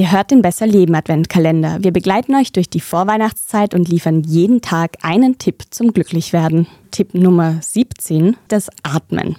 [0.00, 1.78] Ihr hört den Besser Leben Adventkalender.
[1.82, 6.66] Wir begleiten euch durch die Vorweihnachtszeit und liefern jeden Tag einen Tipp zum Glücklichwerden.
[6.90, 9.36] Tipp Nummer 17, das Atmen.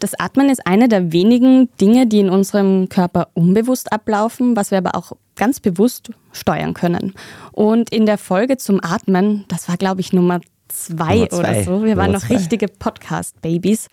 [0.00, 4.78] Das Atmen ist eine der wenigen Dinge, die in unserem Körper unbewusst ablaufen, was wir
[4.78, 7.14] aber auch ganz bewusst steuern können.
[7.52, 11.38] Und in der Folge zum Atmen, das war glaube ich Nummer zwei, Nummer zwei.
[11.38, 12.36] oder so, wir Nummer waren noch zwei.
[12.36, 13.88] richtige Podcast-Babys,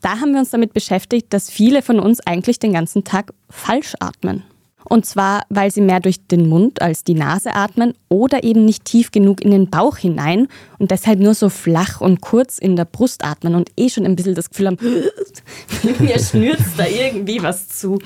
[0.00, 3.94] da haben wir uns damit beschäftigt, dass viele von uns eigentlich den ganzen Tag falsch
[4.00, 4.42] atmen.
[4.84, 8.84] Und zwar, weil sie mehr durch den Mund als die Nase atmen oder eben nicht
[8.84, 12.84] tief genug in den Bauch hinein und deshalb nur so flach und kurz in der
[12.84, 14.78] Brust atmen und eh schon ein bisschen das Gefühl haben,
[15.98, 17.98] mir schnürt da irgendwie was zu.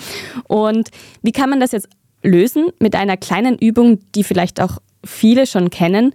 [0.48, 0.90] Und
[1.22, 1.88] wie kann man das jetzt
[2.22, 2.68] lösen?
[2.78, 6.12] Mit einer kleinen Übung, die vielleicht auch viele schon kennen,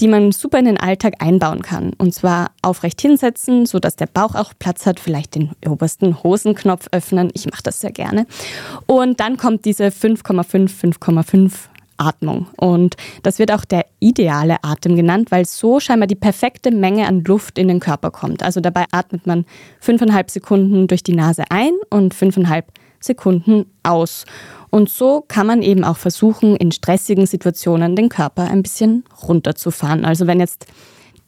[0.00, 1.92] die man super in den Alltag einbauen kann.
[1.98, 7.30] Und zwar aufrecht hinsetzen, sodass der Bauch auch Platz hat, vielleicht den obersten Hosenknopf öffnen.
[7.34, 8.26] Ich mache das sehr gerne.
[8.86, 11.52] Und dann kommt diese 5,5, 5,5
[11.98, 12.48] Atmung.
[12.56, 17.22] Und das wird auch der ideale Atem genannt, weil so scheinbar die perfekte Menge an
[17.24, 18.42] Luft in den Körper kommt.
[18.42, 19.44] Also dabei atmet man
[19.84, 22.64] 5,5 Sekunden durch die Nase ein und 5,5
[23.00, 24.24] Sekunden aus.
[24.74, 30.06] Und so kann man eben auch versuchen, in stressigen Situationen den Körper ein bisschen runterzufahren.
[30.06, 30.66] Also wenn jetzt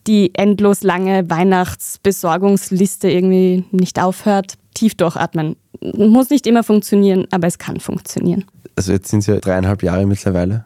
[0.07, 5.57] die endlos lange Weihnachtsbesorgungsliste irgendwie nicht aufhört, tief durchatmen.
[5.83, 8.47] Muss nicht immer funktionieren, aber es kann funktionieren.
[8.77, 10.65] Also jetzt sind es ja dreieinhalb Jahre mittlerweile,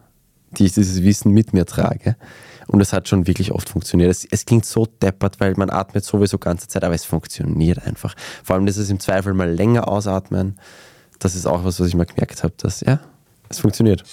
[0.53, 2.15] die ich dieses Wissen mit mir trage.
[2.69, 4.09] Und es hat schon wirklich oft funktioniert.
[4.09, 8.15] Es, es, klingt so deppert, weil man atmet sowieso ganze Zeit, aber es funktioniert einfach.
[8.45, 10.61] Vor allem das ist im Zweifel mal länger ausatmen
[11.19, 13.00] das ist auch was, was ich mal gemerkt habe, dass ja,
[13.48, 14.05] es funktioniert.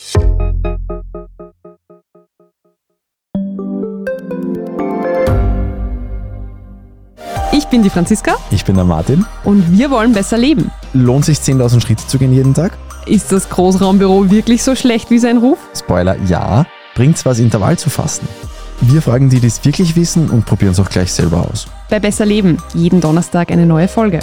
[7.51, 8.35] Ich bin die Franziska.
[8.51, 9.25] Ich bin der Martin.
[9.43, 10.71] Und wir wollen besser leben.
[10.93, 12.77] Lohnt sich 10.000 Schritte zu gehen jeden Tag?
[13.05, 15.57] Ist das Großraumbüro wirklich so schlecht wie sein Ruf?
[15.75, 16.65] Spoiler, ja.
[16.95, 18.27] Bringt's was, Intervall zu fassen?
[18.81, 21.67] Wir fragen die, die es wirklich wissen und probieren es auch gleich selber aus.
[21.89, 24.19] Bei Besser Leben, jeden Donnerstag eine neue Folge.